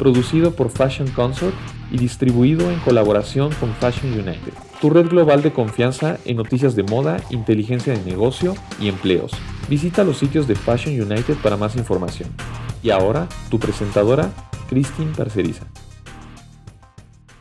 [0.00, 1.54] producido por Fashion Consort
[1.92, 6.84] y distribuido en colaboración con Fashion United, tu red global de confianza en noticias de
[6.84, 9.30] moda, inteligencia de negocio y empleos.
[9.68, 12.30] Visita los sitios de Fashion United para más información.
[12.82, 14.32] Y ahora, tu presentadora,
[14.70, 15.66] Christine Parceriza.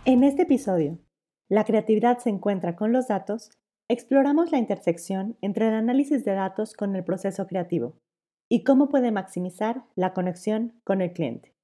[0.03, 0.99] En este episodio,
[1.47, 3.51] La creatividad se encuentra con los datos,
[3.87, 7.95] exploramos la intersección entre el análisis de datos con el proceso creativo
[8.49, 11.55] y cómo puede maximizar la conexión con el cliente.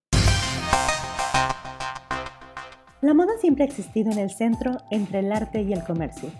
[3.05, 6.31] La moda siempre ha existido en el centro entre el arte y el comercio.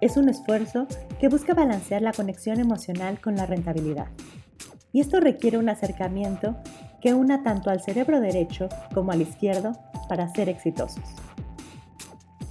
[0.00, 0.86] Es un esfuerzo
[1.18, 4.06] que busca balancear la conexión emocional con la rentabilidad.
[4.92, 6.54] Y esto requiere un acercamiento
[7.02, 9.72] que una tanto al cerebro derecho como al izquierdo
[10.08, 11.02] para ser exitosos.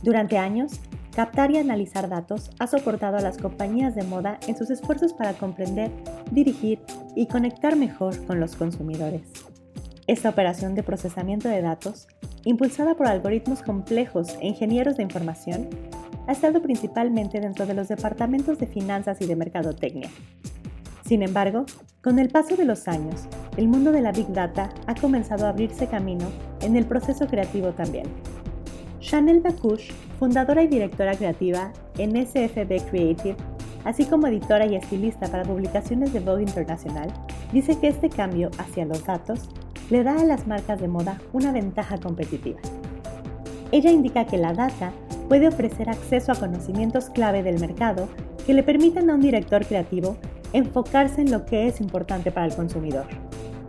[0.03, 0.81] Durante años,
[1.15, 5.35] captar y analizar datos ha soportado a las compañías de moda en sus esfuerzos para
[5.35, 5.89] comprender,
[6.31, 6.81] dirigir
[7.15, 9.21] y conectar mejor con los consumidores.
[10.05, 12.07] Esta operación de procesamiento de datos
[12.45, 15.69] impulsada por algoritmos complejos e ingenieros de información,
[16.27, 20.09] ha estado principalmente dentro de los departamentos de finanzas y de mercadotecnia.
[21.05, 21.65] Sin embargo,
[22.01, 25.49] con el paso de los años, el mundo de la Big Data ha comenzado a
[25.49, 26.25] abrirse camino
[26.61, 28.05] en el proceso creativo también.
[28.99, 33.35] Chanel Bacush, fundadora y directora creativa en SFB Creative,
[33.83, 37.13] así como editora y estilista para publicaciones de Vogue Internacional,
[37.51, 39.49] dice que este cambio hacia los datos
[39.89, 42.59] le da a las marcas de moda una ventaja competitiva.
[43.71, 44.91] Ella indica que la data
[45.27, 48.07] puede ofrecer acceso a conocimientos clave del mercado
[48.45, 50.17] que le permitan a un director creativo
[50.53, 53.05] enfocarse en lo que es importante para el consumidor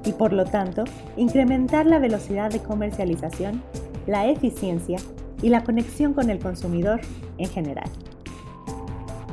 [0.05, 0.85] y por lo tanto
[1.17, 3.63] incrementar la velocidad de comercialización,
[4.07, 4.99] la eficiencia
[5.43, 7.01] y la conexión con el consumidor
[7.39, 7.89] en general.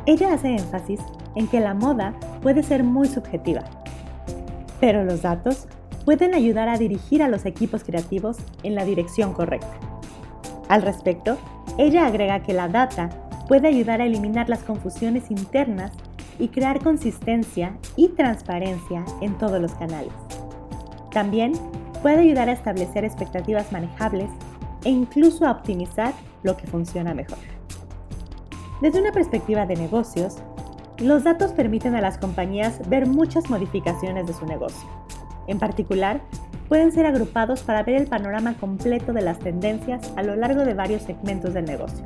[0.06, 1.00] Ella hace énfasis
[1.36, 3.64] en que la moda puede ser muy subjetiva,
[4.80, 5.68] pero los datos
[6.06, 9.80] pueden ayudar a dirigir a los equipos creativos en la dirección correcta.
[10.68, 11.38] Al respecto,
[11.78, 13.10] ella agrega que la data
[13.48, 15.92] puede ayudar a eliminar las confusiones internas
[16.40, 20.14] y crear consistencia y transparencia en todos los canales.
[21.12, 21.54] También
[22.02, 24.30] puede ayudar a establecer expectativas manejables
[24.84, 26.14] e incluso a optimizar
[26.44, 27.38] lo que funciona mejor.
[28.82, 30.38] Desde una perspectiva de negocios,
[30.98, 35.01] los datos permiten a las compañías ver muchas modificaciones de su negocio
[35.52, 36.22] en particular,
[36.68, 40.74] pueden ser agrupados para ver el panorama completo de las tendencias a lo largo de
[40.74, 42.06] varios segmentos del negocio,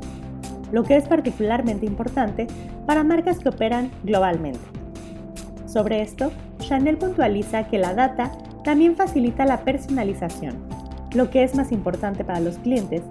[0.71, 2.47] lo que es particularmente importante
[2.85, 4.59] para marcas que operan globalmente.
[5.67, 8.31] Sobre esto, Chanel puntualiza que la data
[8.63, 10.55] también facilita la personalización,
[11.13, 13.03] lo que es más importante para los clientes,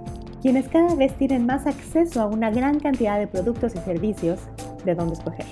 [0.43, 4.41] quienes cada vez tienen más acceso a una gran cantidad de productos y servicios
[4.85, 5.47] de donde escoger.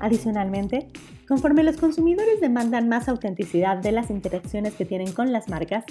[0.00, 0.88] Adicionalmente,
[1.28, 5.84] Conforme los consumidores demandan más autenticidad de las interacciones que tienen con las marcas,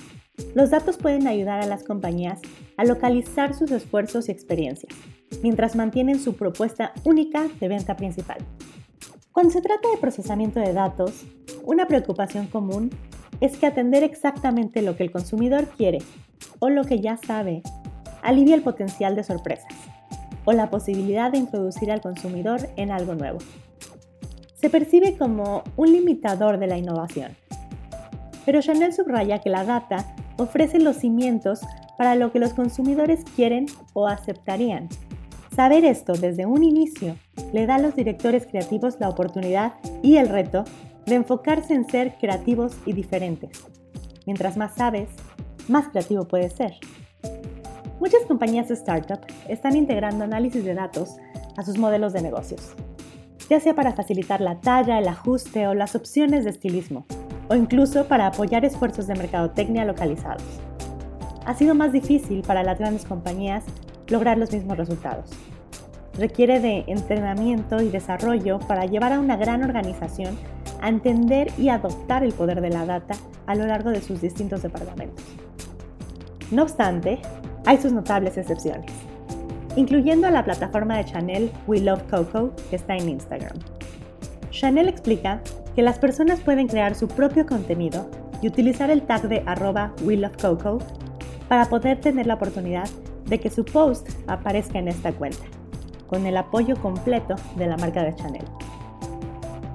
[0.56, 2.40] los datos pueden ayudar a las compañías
[2.78, 4.94] a localizar sus esfuerzos y experiencias,
[5.41, 8.40] mientras mantienen su propuesta única de venta principal.
[9.31, 11.24] Cuando se trata de procesamiento de datos,
[11.64, 12.90] una preocupación común
[13.40, 16.00] es que atender exactamente lo que el consumidor quiere
[16.59, 17.64] o lo que ya sabe
[18.22, 19.74] alivia el potencial de sorpresas
[20.44, 23.40] o la posibilidad de introducir al consumidor en algo nuevo
[24.61, 27.35] se percibe como un limitador de la innovación.
[28.45, 31.61] Pero Chanel subraya que la data ofrece los cimientos
[31.97, 34.88] para lo que los consumidores quieren o aceptarían.
[35.55, 37.17] Saber esto desde un inicio
[37.53, 40.63] le da a los directores creativos la oportunidad y el reto
[41.05, 43.66] de enfocarse en ser creativos y diferentes.
[44.25, 45.09] Mientras más sabes,
[45.67, 46.75] más creativo puedes ser.
[47.99, 51.17] Muchas compañías startup están integrando análisis de datos
[51.57, 52.75] a sus modelos de negocios
[53.52, 57.06] ya sea para facilitar la talla, el ajuste o las opciones de estilismo,
[57.50, 60.42] o incluso para apoyar esfuerzos de mercadotecnia localizados.
[61.46, 63.66] Ha sido más difícil para las grandes compañías
[64.08, 65.32] lograr los mismos resultados.
[66.18, 70.38] Requiere de entrenamiento y desarrollo para llevar a una gran organización
[70.80, 73.16] a entender y adoptar el poder de la data
[73.48, 75.26] a lo largo de sus distintos departamentos.
[76.52, 77.20] No obstante,
[77.66, 79.10] hay sus notables excepciones
[79.76, 83.58] incluyendo a la plataforma de Chanel We Love Coco que está en Instagram.
[84.50, 85.41] Chanel explica
[85.76, 88.09] que las personas pueden crear su propio contenido
[88.41, 90.79] y utilizar el tag de arroba We Love Coco
[91.47, 92.90] para poder tener la oportunidad
[93.26, 95.46] de que su post aparezca en esta cuenta.
[96.12, 98.44] con el apoyo completo de la marca de Chanel.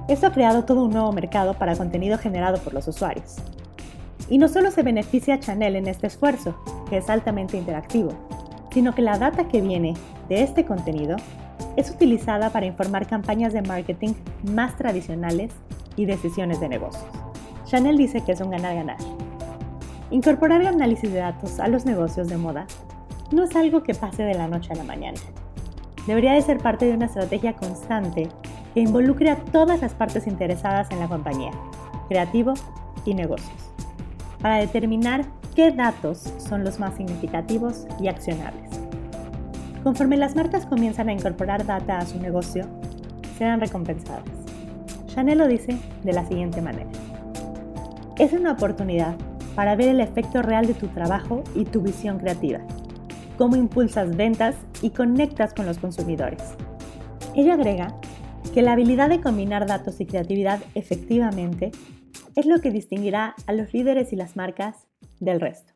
[0.06, 3.36] Esto ha creado todo un nuevo mercado para contenido generado por los usuarios.
[4.28, 6.54] Y no solo se beneficia Chanel en este esfuerzo,
[6.90, 8.12] que es altamente interactivo,
[8.76, 9.94] sino que la data que viene
[10.28, 11.16] de este contenido
[11.76, 14.12] es utilizada para informar campañas de marketing
[14.52, 15.50] más tradicionales
[15.96, 17.06] y decisiones de negocios.
[17.64, 18.98] Chanel dice que es un ganar-ganar.
[20.10, 22.66] Incorporar el análisis de datos a los negocios de moda
[23.32, 25.20] no es algo que pase de la noche a la mañana.
[26.06, 28.28] Debería de ser parte de una estrategia constante
[28.74, 31.52] que involucre a todas las partes interesadas en la compañía,
[32.10, 32.52] creativo
[33.06, 33.72] y negocios,
[34.42, 35.24] para determinar
[35.54, 38.65] qué datos son los más significativos y accionables.
[39.86, 42.66] Conforme las marcas comienzan a incorporar data a su negocio,
[43.38, 44.24] serán recompensadas.
[45.06, 46.90] Chanel lo dice de la siguiente manera.
[48.18, 49.14] Es una oportunidad
[49.54, 52.58] para ver el efecto real de tu trabajo y tu visión creativa,
[53.38, 56.42] cómo impulsas ventas y conectas con los consumidores.
[57.36, 57.94] Ella agrega
[58.52, 61.70] que la habilidad de combinar datos y creatividad efectivamente
[62.34, 64.88] es lo que distinguirá a los líderes y las marcas
[65.20, 65.75] del resto.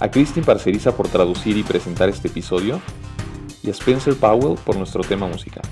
[0.00, 2.80] a Christine Parceriza por traducir y presentar este episodio
[3.62, 5.64] y a Spencer Powell por nuestro tema musical.